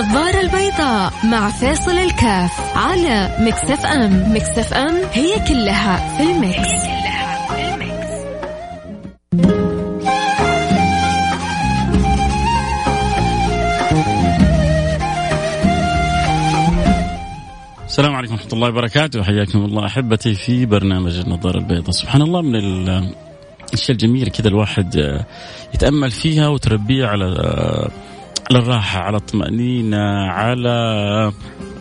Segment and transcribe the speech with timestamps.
[0.00, 4.34] النظارة البيضاء مع فاصل الكاف على Mix FM.
[4.34, 6.70] Mix FM هي كلها في ال mix.
[17.84, 19.22] السلام عليكم ورحمة الله وبركاته.
[19.22, 21.90] حياكم الله أحبتي في برنامج النظارة البيضاء.
[21.90, 24.94] سبحان الله من الأشياء الجميلة كذا الواحد
[25.74, 27.24] يتأمل فيها وتربيه على
[28.50, 30.70] على الراحة على الطمأنينة على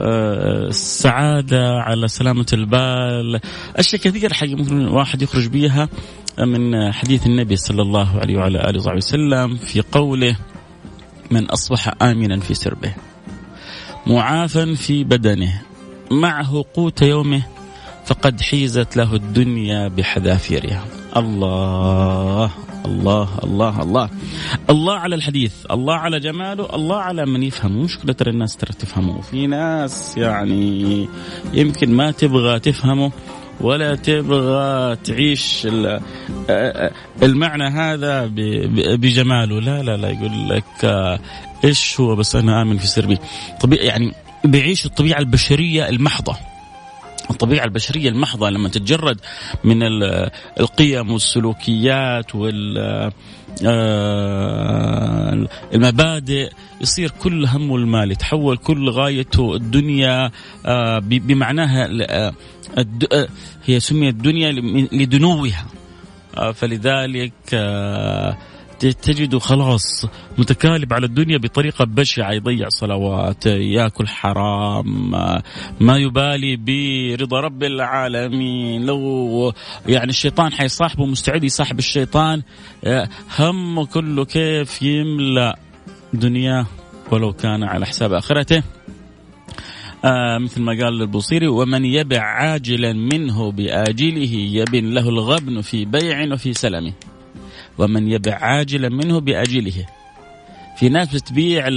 [0.02, 3.40] آه، السعادة على سلامة البال.
[3.76, 5.90] أشياء كثيرة حقيقة ممكن الواحد يخرج بها
[6.40, 10.36] من حديث النبي صلى الله عليه وعلى آله وصحبه وسلم في قوله
[11.32, 12.94] من أصبح آمنا في سربه
[14.08, 15.62] معافا في بدنه
[16.12, 17.42] معه قوت يومه
[18.06, 20.86] فقد حيزت له الدنيا بحذافيرها.
[21.18, 22.69] الله!
[22.86, 24.10] الله الله الله.
[24.70, 27.82] الله على الحديث الله على جماله الله على من يفهم.
[27.84, 29.22] مشكلة ترى الناس ترى تفهمه.
[29.22, 31.08] في ناس يعني
[31.54, 33.12] يمكن ما تبغى تفهمه
[33.62, 35.68] ولا تبغى تعيش
[37.24, 38.26] المعنى هذا
[38.96, 39.60] بجماله.
[39.62, 40.10] لا لا لا.
[40.10, 41.10] يقول لك
[41.66, 43.18] إيش هو؟ بس أنا آمن في سربي
[43.62, 44.12] طبيعي يعني
[44.46, 46.36] بيعيش الطبيعة البشرية المحضة.
[47.30, 49.18] الطبيعة البشرية المحضة لما تتجرد
[49.64, 49.84] من
[50.60, 52.78] القيم والسلوكيات وال
[53.66, 55.48] آه،
[56.82, 60.32] يصير كل همه المال يتحول كل غايته الدنيا
[60.66, 62.34] آه، بمعناها آه،
[63.66, 64.52] هي سميت الدنيا
[64.92, 65.66] لدنوها.
[66.54, 67.34] فلذلك
[68.80, 70.06] تجده خلاص
[70.38, 75.12] متكالب على الدنيا بطريقة بشعة يضيع صلوات ياكل حرام
[75.80, 76.56] ما يبالي
[77.18, 78.86] برضا رب العالمين.
[78.86, 79.54] لو
[79.88, 82.42] يعني الشيطان حيصاحبه مستعد يصاحب الشيطان
[83.40, 85.60] همه كله كيف يملأ
[86.14, 86.66] دنياه
[87.12, 88.64] ولو كان على حساب آخرته.
[90.06, 96.34] آه مثل ما قال البوصيري ومن يبع عاجلا منه بآجله يبن له الغبن في بيع
[96.34, 96.94] وفي سلمه
[97.80, 99.86] ومن يبع عاجلا منه بأجله.
[100.78, 101.68] في ناس بتبيع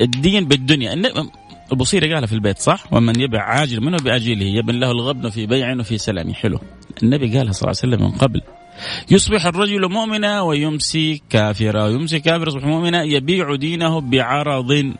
[0.00, 1.02] الدين بالدنيا.
[1.72, 5.74] البصيرة قالها في البيت صح؟ ومن يبع عاجل منه بأجله يبن له الغبن في بيع
[5.74, 6.34] وفي سلام.
[6.34, 6.58] حلو.
[7.02, 8.40] النبي قالها صلى الله عليه وسلم من قبل.
[9.10, 14.92] يصبح الرجل مؤمنا ويمسي كافرا ويمسي كافرا يصبح مؤمنا يبيع دينه بعرض.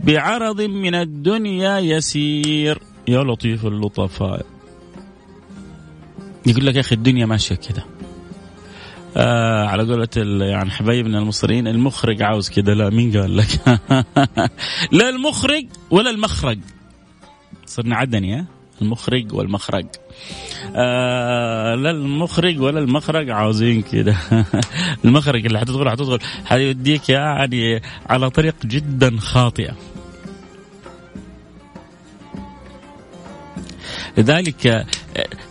[0.00, 2.78] بعرض من الدنيا يسير.
[3.08, 4.46] يا لطيف اللطفاء.
[6.46, 7.82] يقول لك يا أخي الدنيا ماشية كذا
[9.16, 13.80] آه على قولة يعني حبايبنا المصريين المخرج عاوز كذا لا مين قال لك؟
[14.98, 16.58] لا المخرج ولا المخرج.
[17.66, 18.46] صرنا عدني ها؟
[18.82, 19.86] المخرج والمخرج.
[20.76, 24.16] آه لا المخرج ولا المخرج عاوزين كده.
[25.04, 26.18] المخرج اللي حتدخل حتدخل.
[26.44, 29.76] حيوديك يعني على طريق جدا خاطئة.
[34.18, 34.86] لذلك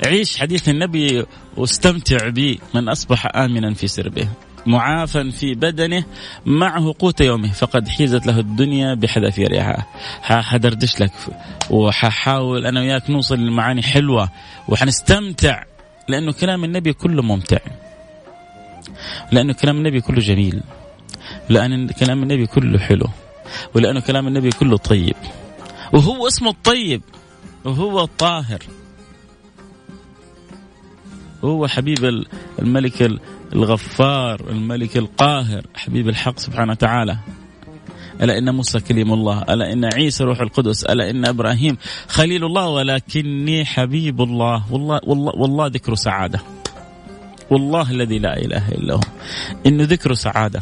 [0.06, 1.25] عيش حديث النبي
[1.57, 4.28] واستمتع به من أصبح آمنا في سربه
[4.66, 6.03] معافا في بدنه
[6.46, 9.85] معه قوت يومه فقد حيزت له الدنيا بحذافيرها
[10.22, 11.12] حدردش لك
[11.69, 14.29] وححاول أنا وياك نوصل لمعاني حلوة
[14.68, 15.63] وحنستمتع
[16.07, 17.57] لأنه كلام النبي كله ممتع.
[19.31, 20.62] لأنه كلام النبي كله جميل.
[21.50, 23.07] لأن كلام النبي كله حلو.
[23.75, 25.16] ولأنه كلام النبي كله طيب.
[25.94, 27.02] وهو اسمه الطيب.
[27.66, 28.59] وهو الطاهر
[31.44, 32.24] هو حبيب
[32.59, 33.19] الملك
[33.53, 37.18] الغفار الملك القاهر حبيب الحق سبحانه وتعالى.
[38.22, 42.68] ألا إن موسى كليم الله ألا إن عيسى روح القدس ألا إن إبراهيم خليل الله
[42.68, 44.73] ولكني حبيب الله.
[44.73, 46.40] والله, والله, والله ذكر سعادة.
[47.50, 49.02] والله الذي لا إله إلا هو.
[49.66, 50.62] إنه ذكر سعادة.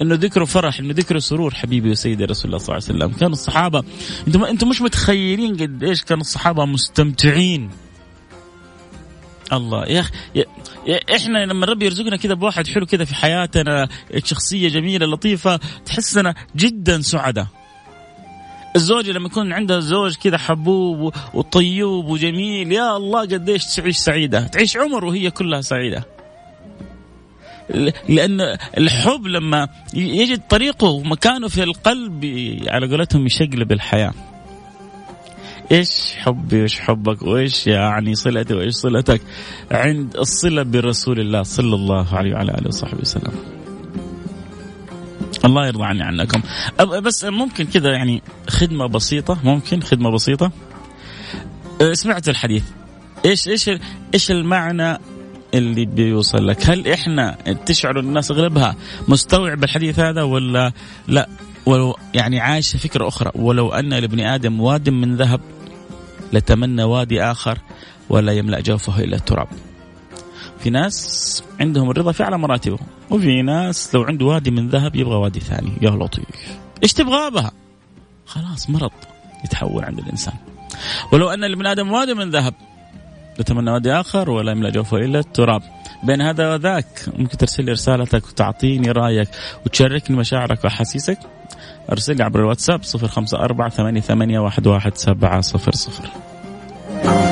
[0.00, 3.18] إنه ذكره فرح إنه ذكره سرور حبيبي وسيدي رسول الله صلى الله عليه وسلم.
[3.18, 3.84] كانوا الصحابة
[4.26, 7.70] أنتم أنتم مش متخيلين قد إيش كانوا الصحابة مستمتعين.
[9.52, 10.10] الله يا أخي
[11.16, 13.88] إحنا لما ربي يرزقنا كذا بواحد حلو كذا في حياتنا
[14.24, 17.46] شخصية جميلة لطيفة تحسنا جدا سعداء.
[18.76, 24.46] الزوجة لما يكون عندها زوج كذا حبوب وطيوب وجميل يا الله قديش تعيش سعيدة.
[24.46, 26.04] تعيش عمر وهي كلها سعيدة.
[28.08, 28.40] لأن
[28.78, 32.24] الحب لما يجد طريقه ومكانه في القلب
[32.66, 34.12] على قولتهم يشقلب الحياة.
[35.72, 39.20] إيش حبي وإيش حبك وإيش يعني صلتي وإيش صلتك؟
[39.70, 43.32] عند الصلة برسول الله صلى الله عليه وعلى آله وصحبه وسلم.
[45.44, 46.42] الله يرضى عني عنكم.
[47.02, 50.52] بس ممكن كذا يعني خدمة بسيطة ممكن خدمة بسيطة.
[51.82, 52.64] أه، سمعت الحديث.
[53.24, 53.70] إيش إيش
[54.14, 54.98] إيش المعنى
[55.54, 56.70] اللي بيوصل لك.
[56.70, 58.76] هل إحنا تشعر الناس اغلبها
[59.08, 60.72] مستوعب الحديث هذا ولا
[61.08, 61.28] لا؟
[61.66, 63.30] ولو يعني عايش فكرة أخرى.
[63.34, 65.40] ولو أن لابن آدم واد من ذهب
[66.32, 67.58] لتمنى وادي آخر
[68.08, 69.48] ولا يملأ جوفه إلا التراب.
[70.58, 72.78] في ناس عندهم الرضا في أعلى مراتبه
[73.10, 75.72] وفي ناس لو عنده وادي من ذهب يبغى وادي ثاني.
[75.82, 76.24] يا لطيف.
[76.82, 77.52] إيش تبغى بها؟
[78.26, 78.90] خلاص مرض
[79.44, 80.34] يتحول عند الإنسان.
[81.12, 82.54] ولو أن لابن آدم وادي من ذهب
[83.38, 85.62] لتمنى وادي آخر ولا يملأ جوفه إلا التراب.
[86.02, 86.86] بين هذا وذاك
[87.18, 89.28] ممكن ترسل لي رسالتك وتعطيني رأيك
[89.66, 91.18] وتشاركني مشاعرك وأحاسيسك.
[91.90, 97.31] أرسل لي عبر الواتساب 054 88 11700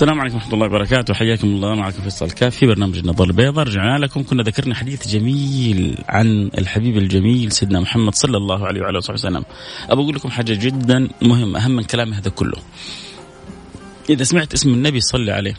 [0.00, 1.14] السلام عليكم ورحمة الله وبركاته.
[1.14, 1.74] حياكم الله.
[1.74, 3.66] معكم فيصل الكاف في برنامج النظر البيضاء.
[3.66, 4.22] رجعنا لكم.
[4.22, 9.44] كنا ذكرنا حديث جميل عن الحبيب الجميل سيدنا محمد صلى الله عليه وعلى اله وسلم.
[9.90, 12.56] أبى أقول لكم حاجة جدا مهمة أهم من كلامي هذا كله.
[14.10, 15.54] إذا سمعت اسم النبي صلى عليه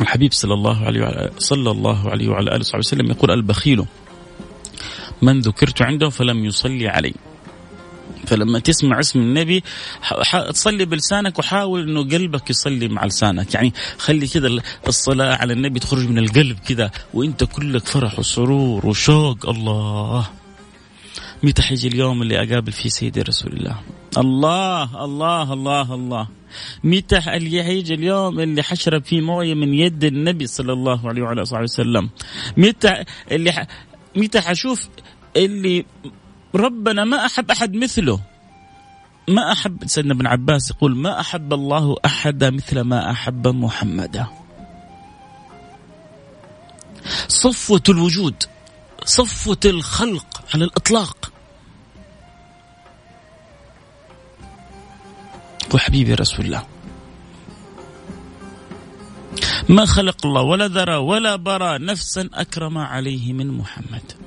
[0.00, 3.84] الحبيب صلى الله عليه وعلى صلى الله عليه وعلى آله وسلم يقول البخيل
[5.22, 7.14] من ذكرت عنده فلم يصلي عليه
[8.26, 9.62] فلما تسمع اسم النبي
[10.50, 13.54] تصلي بلسانك وحاول إنه قلبك يصلي مع لسانك.
[13.54, 14.48] يعني خلي كذا
[14.88, 19.48] الصلاة على النبي تخرج من القلب كذا وإنت كلك فرح وسرور وشوق.
[19.48, 20.30] الله!
[21.42, 23.76] متى حيجي اليوم اللي أقابل فيه سيدي رسول الله؟
[24.18, 25.04] الله!
[25.04, 25.52] الله!
[25.52, 25.94] الله!
[25.94, 26.28] الله!
[26.84, 31.62] متى حيجي اليوم اللي حشرب فيه موية من يد النبي صلى الله عليه وعلى آله
[31.62, 32.10] وسلم؟
[32.56, 33.66] متى اللي ح...
[34.16, 34.88] متى حشوف
[35.36, 35.84] اللي
[36.54, 38.20] ربنا ما أحب أحد مثله.
[39.28, 44.26] ما أحب سيدنا ابن عباس يقول ما أحب الله أحد مثل ما أحب محمدا
[47.28, 48.34] صفوة الوجود
[49.04, 51.32] صفوة الخلق على الإطلاق.
[55.74, 56.66] وحبيبي رسول الله
[59.68, 64.23] ما خلق الله ولا ذرى ولا برى نفسا أكرم عليه من محمد.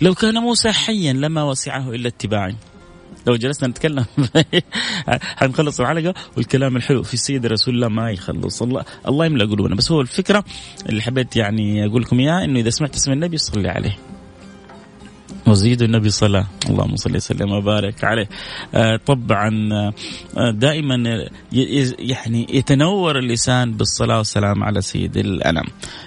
[0.00, 2.56] لو كان موسى حيا لما وسعه إلا اتباعي
[3.26, 4.04] لو جلسنا نتكلم
[5.40, 8.62] حنخلص الحلقة والكلام الحلو في السيد رسول الله ما يخلص.
[8.62, 9.74] الله الله يملأ قلوبنا.
[9.74, 10.44] بس هو الفكرة
[10.88, 13.98] اللي حبيت يعني أقول لكم إياها إنه إذا سمعت اسم النبي صلي عليه.
[15.50, 18.28] وزيد النبي صلاة اللهم صل وسلم وبارك عليه.
[18.74, 19.68] آه طبعا
[20.36, 20.94] آه دائما
[21.98, 25.64] يعني يتنور اللسان بالصلاة والسلام على سيد الأنام.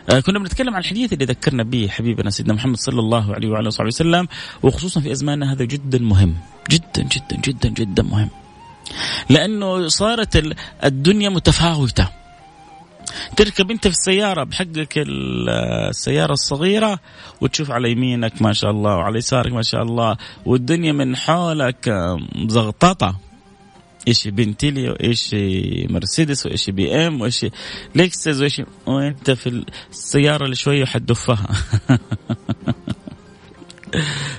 [0.09, 3.67] آه كنا بنتكلم عن الحديث اللي ذكرنا به حبيبنا سيدنا محمد صلى الله عليه وعلى
[3.67, 4.27] وصحبه وسلم
[4.63, 6.35] وخصوصا في أزماننا هذا جدا مهم.
[6.69, 8.29] جدا جدا جدا جدا مهم.
[9.29, 12.22] لأنه صارت الدنيا متفاوتة.
[13.37, 16.99] تركب انت في السيارة بحقك السيارة الصغيرة
[17.41, 21.89] وتشوف على يمينك ما شاء الله وعلى يسارك ما شاء الله والدنيا من حولك
[22.35, 23.15] مزغططة.
[24.07, 25.35] إيش بنتيلي وإيش
[25.89, 27.45] مرسيدس وإيش بي إم وإيش
[27.95, 31.47] لكسس وإيش وأنت في السيارة اللي شوية حتدفها.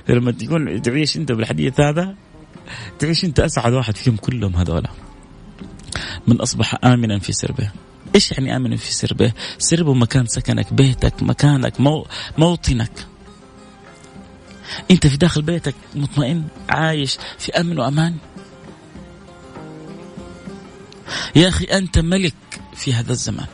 [0.09, 2.15] لما تكون تعيش أنت بالحديث هذا
[2.99, 4.91] تعيش أنت أسعد واحد فيهم كلهم هذولا.
[6.27, 7.71] من أصبح امنا في سربه.
[8.15, 12.07] إيش يعني آمن في سربه؟ سربه مكان سكنك، بيتك، مكانك، مو
[12.39, 13.07] موطنك.
[14.91, 18.17] أنت في داخل بيتك مطمئن، عايش في أمن وأمان.
[21.37, 22.35] يا أخي أنت ملك
[22.75, 23.47] في هذا الزمان.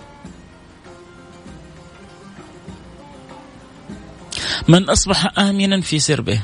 [4.68, 6.42] من أصبح آمنا في سربه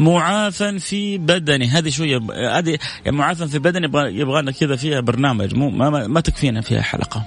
[0.00, 1.66] معافى في بدني.
[1.66, 2.18] هذه شوية
[2.58, 5.54] هذه يعني معافى في بدني يبغى يبغى كذا فيها برنامج.
[5.54, 7.24] مو ما, ما تكفينا فيها حلقة.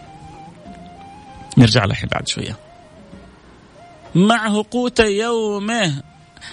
[1.57, 2.57] نرجع لها بعد شوية.
[4.15, 6.03] معه قوت يومه.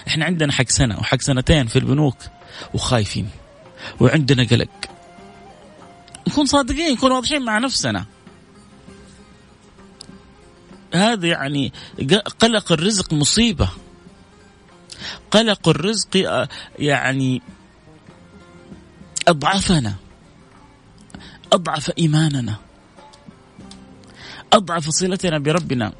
[0.07, 2.17] إحنا عندنا حق سنة وحق سنتين في البنوك
[2.73, 3.29] وخايفين
[3.99, 4.69] وعندنا قلق.
[6.27, 8.05] نكون صادقين نكون واضحين مع نفسنا.
[10.93, 11.73] هذا يعني
[12.39, 13.69] قلق الرزق مصيبة.
[15.31, 17.41] قلق الرزق آه، يعني
[19.27, 19.95] أضعفنا
[21.53, 22.55] أضعف إيماننا
[24.53, 25.93] أضعف صلتنا بربنا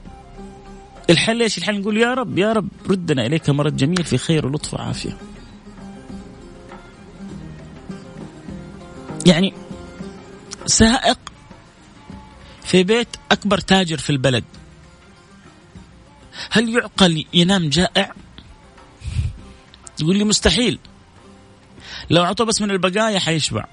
[1.10, 4.74] الحل إيش؟ الحل نقول يا رب يا رب ردنا إليك مرد جميل في خير ولطف
[4.74, 5.18] وعافية.
[9.26, 9.54] يعني
[10.66, 11.20] سائق
[12.64, 14.44] في بيت أكبر تاجر في البلد
[16.52, 18.14] هل يعقل ينام جائع؟
[20.02, 20.80] يقول لي مستحيل.
[22.10, 23.66] لو أعطوه بس من البقايا حيشبع.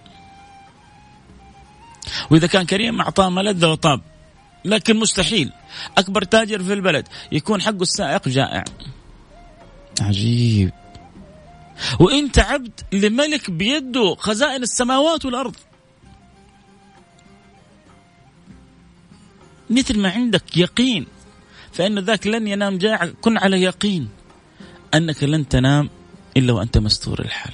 [2.30, 4.00] وإذا كان كريم أعطاه ملذ وطاب.
[4.64, 5.52] لكن مستحيل.
[5.98, 7.08] أكبر تاجر في البلد.
[7.32, 8.64] يكون حقه السائق جائع.
[10.00, 10.70] عجيب.
[12.00, 15.56] وانت عبد لملك بيده خزائن السماوات والأرض.
[19.70, 21.06] مثل ما عندك يقين.
[21.72, 23.12] فإن ذاك لن ينام جائع.
[23.20, 24.08] كن على يقين.
[24.94, 25.90] أنك لن تنام
[26.38, 27.52] إلا وأنت مستور الحال.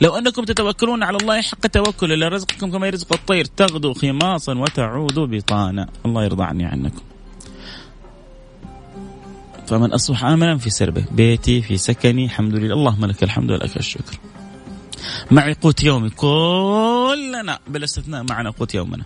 [0.00, 5.18] لو أنكم تتوكلون على الله حق توكل إلا رزقكم كما يرزق الطير تغدو خماصا وتعود
[5.18, 7.02] بطانا الله يرضى عني عنكم.
[9.66, 12.74] فمن أصبح آمنا في سربه بيتي في سكني الحمد لله.
[12.74, 14.18] اللهم لك الحمد ولك الشكر.
[15.30, 19.04] معي قوت يومي كلنا بلا أستثناء معنا قوت يومنا.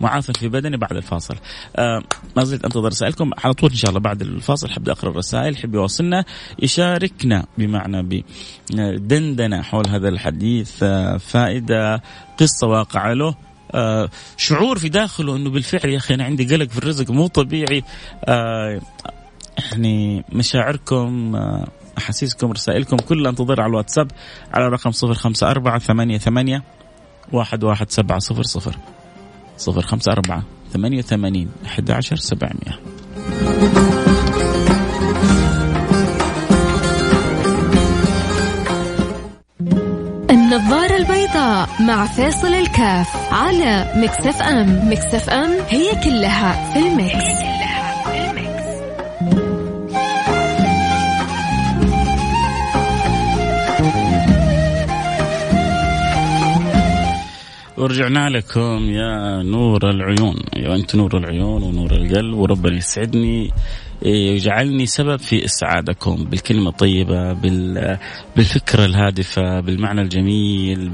[0.00, 1.36] معافى في بدني بعد الفاصل.
[1.76, 2.02] آه
[2.36, 5.56] ما زلت أنتظر رسائلكم على طول إن شاء الله بعد الفاصل حبدأ أقرأ الرسائل.
[5.56, 6.24] حب يوصلنا.
[6.62, 8.22] يشاركنا بمعنى
[8.70, 10.82] بدندنة حول هذا الحديث.
[10.82, 12.02] آه فائدة
[12.38, 13.34] قصة واقعة له.
[13.74, 17.10] آه شعور في داخله إنه بالفعل يا أخي أنا عندي قلق في الرزق.
[17.10, 17.82] مو طبيعي.
[18.24, 18.80] آه
[19.72, 24.10] يعني مشاعركم آه أحاسيسكم رسائلكم كلها انتظر على الواتساب
[24.54, 26.62] على رقم صفر خمسة أربعة ثمانية ثمانية
[27.32, 28.76] واحد واحد سبعة صفر صفر.
[29.56, 30.42] صفر خمسة أربعة
[30.72, 32.78] ثمانية وثمانين أحد عشر سبعمية
[40.30, 47.51] النظارة البيضاء مع فيصل الكاف على Mix FM Mix FM هي كلها في ال Mix.
[57.82, 60.36] ورجعنا لكم يا نور العيون.
[60.56, 63.50] يا أنت نور العيون ونور القلب وربنا يسعدني.
[64.02, 67.32] يجعلني سبب في إسعادكم بالكلمة الطيبة
[68.36, 70.90] بالفكرة الهادفة بالمعنى الجميل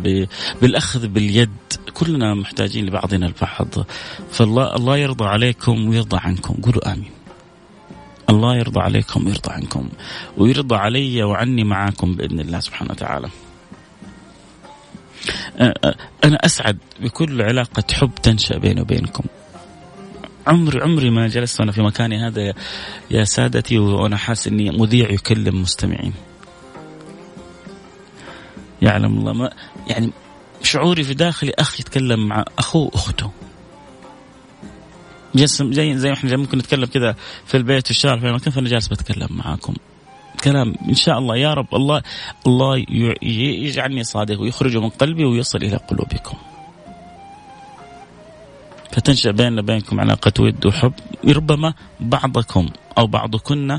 [0.63, 1.51] بالأخذ باليد.
[1.95, 3.87] كلنا محتاجين لبعضنا البعض.
[4.31, 6.55] فالله الله يرضى عليكم ويرضى عنكم.
[6.63, 7.11] قولوا آمين.
[8.31, 9.89] الله يرضى عليكم ويرضى عنكم.
[10.37, 13.29] ويرضى علي وعني معاكم بإذن الله سبحانه وتعالى.
[16.25, 19.25] أنا أسعد بكل علاقة حب تنشأ بيني وبينكم.
[20.47, 22.55] عمري عمري ما جلست أنا في مكاني هذا
[23.11, 26.13] يا سادتي وأنا حاسس إني مذيع يكلم مستمعين.
[28.83, 29.51] يعلم الله ما
[29.87, 30.13] يعني
[30.63, 33.31] شعوري في داخلي أخ يتكلم مع أخوه أخته
[35.35, 38.69] جسم زي زي ما إحنا ممكن نتكلم كذا في البيت في الشارع في مكان فانا
[38.69, 39.75] جالس بتكلم معاكم؟
[40.45, 42.03] كلام إن شاء الله يا رب الله
[42.47, 42.85] الله
[43.23, 46.37] يجعلني صادق ويخرجه من قلبي ويصل إلى قلوبكم.
[48.93, 50.93] فتنشأ بيننا بينكم علاقة ود وحب
[51.29, 52.69] ربما بعضكم
[52.99, 53.79] أو بعضكن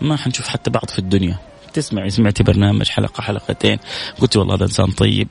[0.00, 1.38] ما حنشوف حتى بعض في الدنيا.
[1.72, 3.78] تسمعي سمعتي برنامج حلقة حلقتين
[4.20, 5.28] قلت والله هذا إنسان طيب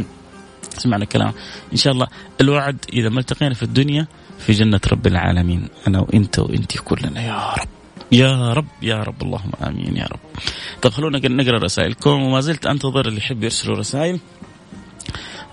[0.82, 1.32] سمعنا كلام
[1.72, 2.06] إن شاء الله
[2.40, 4.06] الوعد إذا ما التقينا في الدنيا
[4.38, 7.81] في جنة رب العالمين أنا وإنت وانت كلنا يا رب.
[8.12, 10.20] يا رب يا رب اللهم آمين يا رب.
[10.82, 14.18] طيب خلونا نقرأ رسائلكم وما زلت أنتظر اللي يحب يرسلوا رسائل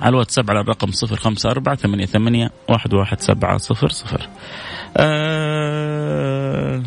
[0.02, 4.28] على الواتساب على الرقم صفر خمسة أربعة ثمانية ثمانية واحد واحد سبعة صفر صفر
[4.98, 6.84] آه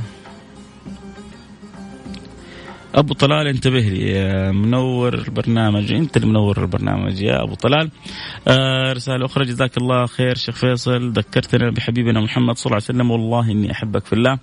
[2.95, 7.91] أبو طلال انتبه لي منور البرنامج انت اللي منور البرنامج يا أبو طلال.
[8.49, 11.13] آه رسالة أخرى جزاك الله خير شيخ فيصل.
[11.13, 14.39] ذكرتنا بحبيبنا محمد صلى الله عليه وسلم والله إني أحبك في الله.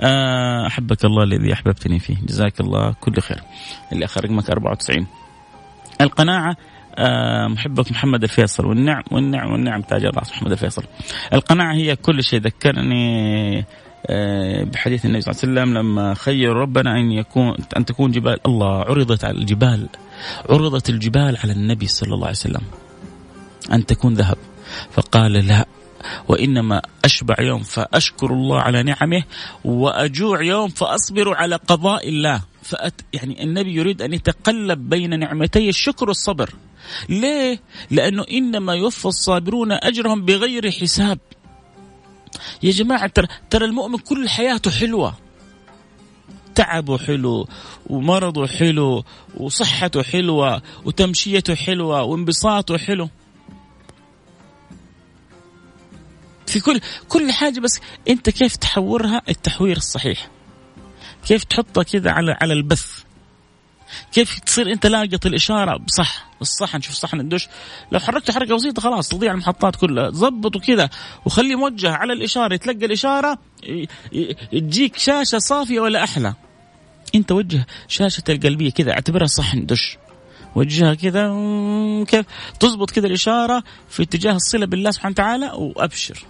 [0.00, 2.16] آه أحبك الله الذي أحببتني فيه.
[2.22, 3.40] جزاك الله كل خير.
[3.92, 5.06] اللي اخر رقمك 94
[6.00, 6.56] القناعة
[6.98, 10.84] آه محبك محمد الفيصل والنعم والنعم والنعم تاج الرأس محمد الفيصل.
[11.32, 12.40] القناعة هي كل شيء.
[12.40, 13.64] ذكرني
[14.64, 18.80] بحديث النبي صلى الله عليه وسلم لما خير ربنا أن يكون أن تكون جبال الله
[18.80, 19.88] عرضت على الجبال
[20.50, 22.62] عرضت الجبال على النبي صلى الله عليه وسلم
[23.72, 24.36] أن تكون ذهب.
[24.90, 25.66] فقال لا
[26.28, 29.22] وإنما أشبع يوم فأشكر الله على نعمه
[29.64, 32.42] وأجوع يوم فأصبر على قضاء الله.
[32.62, 36.50] فأت يعني النبي يريد أن يتقلب بين نعمتي الشكر والصبر.
[37.08, 41.18] ليه؟ لأنه إنما يوفى الصابرون أجرهم بغير حساب.
[42.62, 45.14] يا جماعة ترى, ترى المؤمن كل حياته حلوة.
[46.54, 47.48] تعبه حلو
[47.86, 49.04] ومرضه حلو
[49.36, 53.08] وصحته حلوة وتمشيته حلوة وانبساطه حلو.
[56.46, 60.30] في كل كل حاجة بس أنت كيف تحورها؟ التحوير الصحيح.
[61.26, 63.02] كيف تحطها كذا على على البث؟
[64.12, 67.48] كيف تصير انت لاقط الإشارة؟ بصح الصحن شوف صحن الدش
[67.92, 70.10] لو حركت حركة بسيطة خلاص تضيع المحطات كلها.
[70.10, 70.90] ظبطه كذا
[71.24, 73.38] وخليه موجه على الإشارة يتلقى الإشارة
[74.52, 76.34] تجيك شاشة صافية ولا أحلى.
[77.14, 79.98] أنت وجه شاشة القلبية كذا اعتبرها صحن دش
[80.54, 81.28] وجهها كذا
[82.04, 82.26] كيف؟
[82.60, 86.24] تزبط كذا الإشارة في اتجاه الصلة بالله سبحانه وتعالى وأبشر.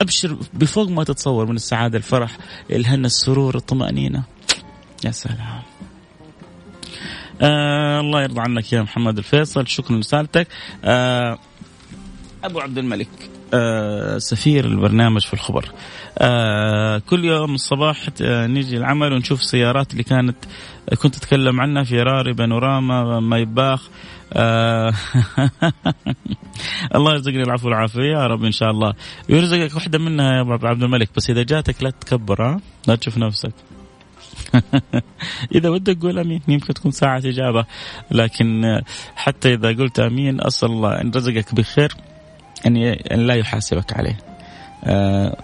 [0.00, 2.36] أبشر بفوق ما تتصور من السعادة الفرح
[2.70, 4.22] الهنا السرور الطمأنينة.
[5.04, 5.69] يا سلام.
[7.40, 9.66] آه الله يرضى عنك يا محمد الفيصل.
[9.66, 10.48] شكرا لرسالتك
[10.84, 11.38] آه
[12.44, 13.08] أبو عبد الملك
[13.54, 15.64] آه سفير البرنامج في الخبر.
[16.18, 20.36] آه كل يوم الصباح آه نيجي العمل ونشوف السيارات اللي كانت
[21.02, 21.84] كنت أتكلم عنها.
[21.84, 23.88] فيراري بانوراما مايباخ.
[24.32, 24.92] آه
[26.94, 28.94] الله يرزقني العفو والعافية يا رب إن شاء الله.
[29.28, 33.18] يرزقك واحدة منها يا أبو عبد الملك بس إذا جاتك لا تكبر ها؟ لا تشوف
[33.18, 33.52] نفسك.
[35.54, 37.64] اذا ودك قول أمين يمكن تكون ساعة إجابة؟
[38.10, 38.80] لكن
[39.16, 41.94] حتى إذا قلت أمين أسأل الله إن رزقك بخير
[42.66, 44.18] إن لا يحاسبك عليه.
[44.84, 45.36] آه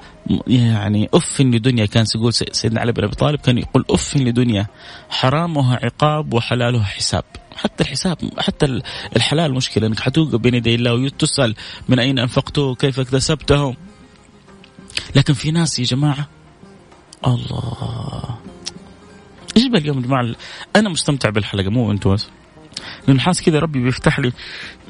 [0.47, 4.67] يعني أف لدنيا كان يقول سيدنا علي بن أبي طالب كان يقول أف لدنيا
[5.11, 7.25] حرامها عقاب وحلالها حساب.
[7.57, 8.81] حتى الحساب حتى
[9.17, 11.55] الحلال مشكلة إنك حتوقف بين يدي الله وتسال
[11.88, 13.75] من أين انفقته كيف اكتسبته.
[15.15, 16.29] لكن في ناس يا جماعة
[17.26, 18.38] الله
[19.56, 20.34] إيش اليوم يا جماعة
[20.76, 22.28] أنا مستمتع بالحلقة مو أنتم بس.
[23.08, 24.32] لأنه حاس كذا ربي بيفتح لي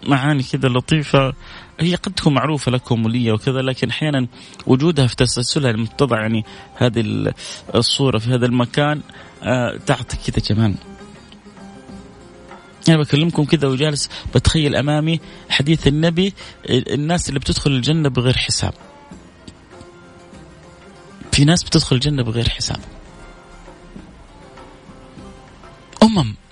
[0.07, 1.35] معاني كذا لطيفة.
[1.81, 4.27] هي قد تكون معروفة لكم ولي وكذا لكن أحيانا
[4.67, 6.45] وجودها في تسلسلها لما تضع يعني
[6.77, 7.33] هذه
[7.75, 9.01] الصورة في هذا المكان
[9.43, 10.75] آه تعطي كذا جمال.
[12.89, 16.33] أنا بكلمكم كذا وجالس بتخيل أمامي حديث النبي
[16.71, 18.75] الناس اللي بتدخل الجنة بغير حساب.
[21.33, 22.81] في ناس بتدخل الجنة بغير حساب.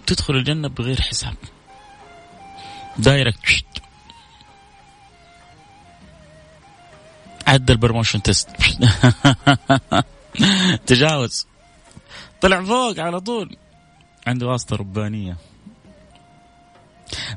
[0.07, 1.35] تدخل الجنة بغير حساب.
[2.99, 3.65] دايركت
[7.47, 8.49] عدى ال promotion test.
[10.87, 11.47] تجاوز.
[12.41, 13.57] طلع فوق على طول.
[14.27, 15.37] عنده واسطة ربانية.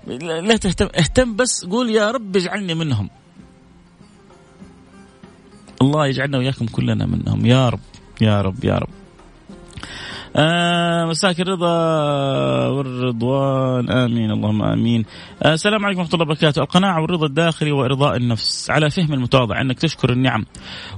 [0.08, 3.10] لا تهتم اهتم بس قول يا رب اجعلني منهم.
[5.82, 7.46] الله يجعلنا وياكم كلنا منهم.
[7.46, 7.80] يا رب
[8.22, 8.90] يا رب يا رب.
[10.36, 13.90] آه مساك الرضا والرضوان.
[13.90, 15.06] آمين اللهم آمين.
[15.44, 16.62] آه السلام عليكم ورحمة الله وبركاته.
[16.62, 18.70] القناعة والرضا الداخلي وإرضاء النفس.
[18.70, 20.46] على فهم المتواضع أنك تشكر النعم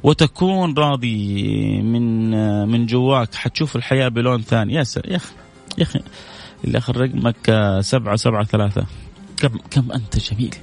[0.04, 3.36] وتكون راضي من آه من جواك.
[3.36, 4.74] حتشوف الحياة بلون ثاني.
[4.74, 5.34] يا يا أخي
[5.78, 6.00] يا أخي
[6.64, 8.86] اللي آخر رقمك سبعة سبعة ثلاثة.
[9.38, 10.56] كم كم أنت جميل.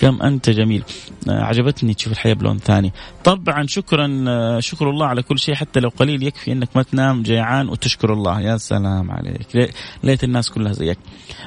[0.00, 0.84] كم أنت جميل.
[1.28, 2.92] آه، عجبتني تشوف الحياة بلون ثاني.
[3.24, 7.22] طبعا شكرا آه، شكر الله على كل شيء حتى لو قليل يكفي إنك ما تنام
[7.22, 8.40] جيعان وتشكر الله.
[8.40, 9.74] يا سلام عليك.
[10.02, 10.98] ليت الناس كلها زيك.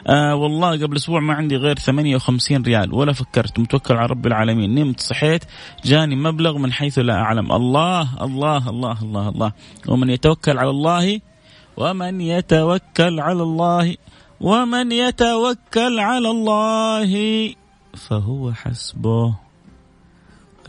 [0.07, 3.59] آه والله قبل أسبوع ما عندي غير 58 ريال ولا فكرت.
[3.59, 4.75] متوكل على رب العالمين.
[4.75, 5.43] نمت صحيت
[5.85, 7.51] جاني مبلغ من حيث لا أعلم.
[7.51, 9.51] الله الله الله الله الله.
[9.87, 11.19] ومن يتوكل على الله
[11.77, 13.95] ومن يتوكل على الله
[14.41, 17.62] ومن يتوكل على الله.
[17.93, 19.35] فهو حسبه.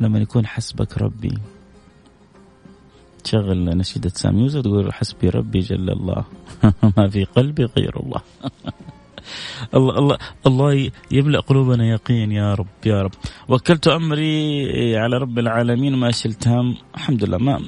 [0.00, 1.38] لما يكون حسبك ربي.
[3.24, 6.24] تشغل نشيدة ساميوزة وتقول حسبي ربي جل الله.
[6.96, 8.20] ما في قلبي غير الله.
[9.74, 13.12] الله الله الله يملأ قلوبنا يقين يا رب يا رب.
[13.48, 16.76] وكلت أمري على رب العالمين وما شلت هم.
[16.94, 17.60] الحمد لله ما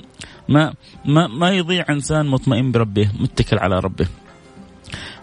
[0.49, 4.09] ما ما ما يضيع إنسان مطمئن بربه متكل على ربه.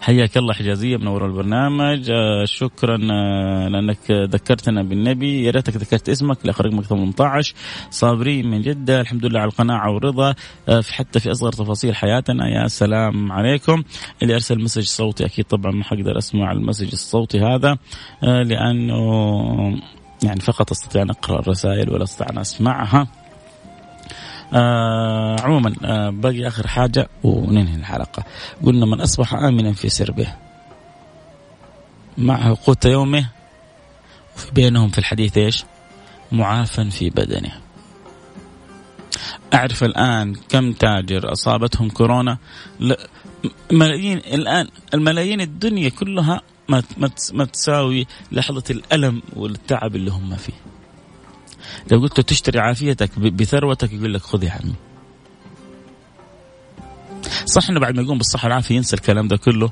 [0.04, 2.10] حياك الله حجازية منور البرنامج.
[2.10, 5.44] آه شكرا آه لأنك ذكرتنا بالنبي.
[5.44, 7.54] يا ريتك ذكرت اسمك لاخر رقمك 18
[7.90, 10.34] صابرين من جدة الحمد لله على القناعة والرضا.
[10.68, 13.82] آه في حتى في أصغر تفاصيل حياتنا يا سلام عليكم.
[14.22, 17.78] اللي أرسل مسج صوتي أكيد طبعا ما حقدر أسمع المسج الصوتي هذا
[18.22, 19.00] لأنه
[20.24, 23.06] يعني فقط أستطيع أن أقرأ الرسائل ولا أستطيع أن أسمعها.
[24.54, 28.24] آه عموما آه باقي آخر حاجة وننهي الحلقة
[28.64, 30.34] قلنا من أصبح امنا في سربه
[32.18, 33.30] معه قوت يومه
[34.36, 35.64] وفي بينهم في الحديث إيش؟
[36.32, 37.52] معافى في بدنه.
[39.54, 42.38] أعرف الآن كم تاجر أصابتهم كورونا
[43.72, 46.82] ملايين الآن الملايين الدنيا كلها ما
[47.32, 50.73] ما تساوي لحظة الألم والتعب اللي هم فيه.
[51.90, 54.74] لو قلت له تشتري عافيتك بثروتك يقول لك خذ يا عمي.
[57.46, 59.70] صح إنه بعد ما يقوم بالصحة والعافية ينسى الكلام ده كله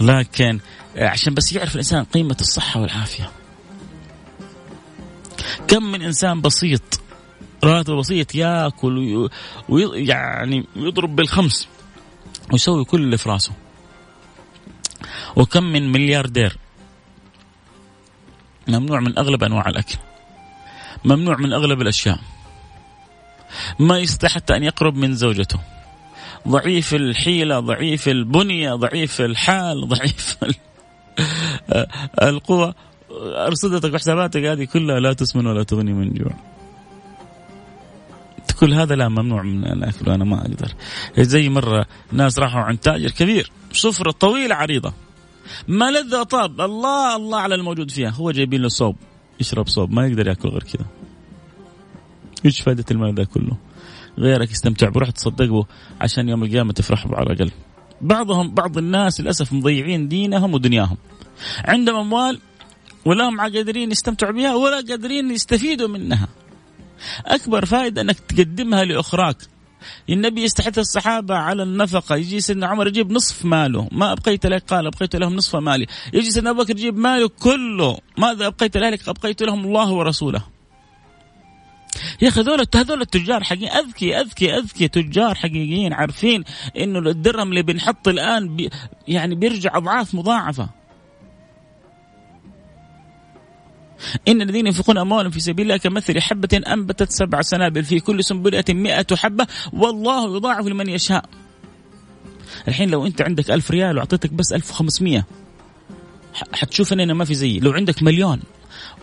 [0.00, 0.60] لكن
[0.96, 3.30] عشان بس يعرف الإنسان قيمة الصحة والعافية.
[5.68, 7.00] كم من إنسان بسيط
[7.64, 9.28] راتبه بسيط ياكل
[9.68, 11.68] ويعني يضرب بالخمس
[12.52, 13.52] ويسوي كل اللي في راسه.
[15.36, 16.58] وكم من ملياردير.
[18.68, 19.96] ممنوع من أغلب أنواع الأكل.
[21.04, 22.18] ممنوع من أغلب الأشياء.
[23.78, 25.60] ما يستطيع حتى أن يقرب من زوجته.
[26.48, 30.36] ضعيف الحيلة ضعيف البنية ضعيف الحال ضعيف
[32.22, 32.74] القوة.
[33.46, 36.32] أرصدتك وحساباتك هذه كلها لا تسمن ولا تغني من جوع.
[38.60, 40.74] كل هذا لا ممنوع من الأكل وأنا ما أقدر.
[41.18, 44.92] زي مرة ناس راحوا عند تاجر كبير سفرة طويلة عريضة.
[45.68, 46.60] ما لذ طاب.
[46.60, 48.10] الله الله على الموجود فيها.
[48.10, 48.96] هو جايبين له صوب.
[49.40, 50.86] يشرب صوب ما يقدر ياكل غير كذا.
[52.44, 53.56] إيش فائده المال ذا كله.
[54.18, 55.66] غيرك يستمتع بروح تصدقه
[56.00, 57.50] عشان يوم القيامة تفرح على الأقل.
[58.00, 60.96] بعضهم بعض الناس للأسف مضيعين دينهم ودنياهم.
[61.64, 62.40] عندهم أموال
[63.04, 66.28] ولا هم قادرين يستمتعوا بها ولا قادرين يستفيدوا منها.
[67.26, 69.36] أكبر فائده إنك تقدمها لأخراك.
[70.10, 72.16] النبي يستحث الصحابة على النفقة.
[72.16, 73.88] يجي سيدنا عمر يجيب نصف ماله.
[73.92, 75.86] ما أبقيت لك؟ قال أبقيت لهم نصف مالي.
[76.12, 77.98] يجي سيدنا أبو بكر يجيب ماله كله.
[78.18, 80.42] ماذا أبقيت لك؟ أبقيت لهم الله ورسوله.
[82.22, 86.44] يا أخي هذول هذول التجار حقيقيين اذكي اذكي أذكي تجار حقيقيين عارفين
[86.76, 88.70] إنه الدرهم اللي بنحط الآن بي
[89.08, 90.68] يعني بيرجع أضعاف مضاعفة.
[94.28, 98.64] إن الذين ينفقون أموالهم في سبيل الله كمثل حبة أنبتت سبع سنابل في كل سنبلة
[98.68, 101.24] مئة حبة والله يضاعف لمن يشاء
[102.68, 105.26] الحين لو أنت عندك ألف ريال وأعطيتك بس ألف وخمسمية
[106.52, 108.40] حتشوف أننا ما في زيي لو عندك مليون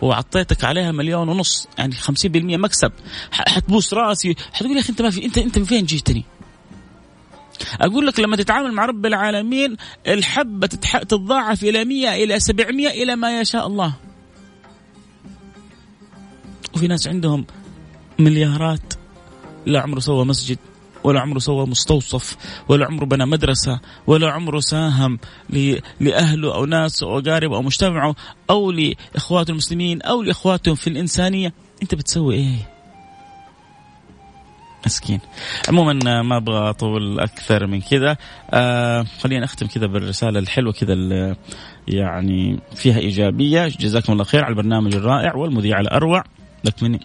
[0.02, 2.00] وعطيتك عليها مليون ونص يعني 50%
[2.34, 2.92] مكسب
[3.32, 6.24] حتبوس راسي حتقول يا أخي أنت ما في انت أنت من فين جيتني؟
[7.80, 13.40] أقول لك لما تتعامل مع رب العالمين الحبة تتضاعف إلى 100 إلى 700 إلى ما
[13.40, 13.94] يشاء الله.
[16.80, 17.44] وفي ناس عندهم
[18.18, 18.94] مليارات
[19.66, 20.58] لا عمره سوى مسجد
[21.04, 22.36] ولا عمره سوى مستوصف
[22.68, 25.18] ولا عمره بنى مدرسة ولا عمره ساهم
[26.00, 28.14] لأهله أو ناس أو أقاربه أو مجتمعه
[28.50, 31.52] أو لإخواته المسلمين أو لإخواتهم في الإنسانية.
[31.82, 32.68] أنت بتسوي إيه؟
[34.86, 35.20] مسكين.
[35.68, 38.16] عموما ما أبغى أطول أكثر من كذا.
[38.50, 40.94] آه خلينا أختم كذا بالرسالة الحلوة كذا
[41.88, 43.68] يعني فيها إيجابية.
[43.68, 46.24] جزاكم الله خير على البرنامج الرائع والمذيع الأروع.
[46.64, 47.00] لك مني.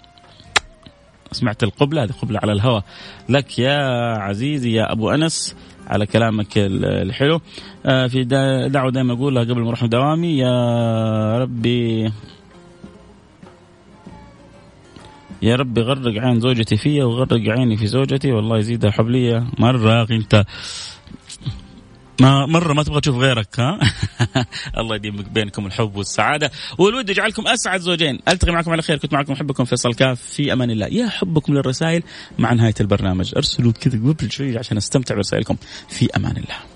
[1.32, 2.84] سمعت القبلة؟ هذه قبلة على الهواء
[3.30, 3.78] لك يا
[4.18, 5.56] عزيزي يا أبو أنس
[5.88, 7.42] على كلامك الحلو.
[7.86, 8.24] آه، في
[8.70, 12.12] دعوة دائما أقولها قبل ما أروح دوامي يا ربي
[15.42, 18.32] يا ربي غرق عين زوجتي فيا وغرق عيني في زوجتي.
[18.32, 19.48] والله يزيدها حبلية.
[19.60, 20.46] مرة أنت.
[22.20, 23.80] ما مرة ما تبغى تشوف غيرك ها؟
[24.80, 26.52] الله يديم بينكم الحب والسعادة.
[26.78, 28.20] والود يجعلكم أسعد زوجين.
[28.28, 28.98] ألتقي معكم على خير.
[28.98, 30.88] كنت معكم أحبكم فيصل كاف في أمان الله.
[30.88, 32.04] يا حبكم للرسائل
[32.40, 33.34] مع نهاية البرنامج.
[33.36, 35.56] أرسلوا كذا قبل شوي عشان أستمتع برسائلكم.
[35.90, 36.75] في أمان الله.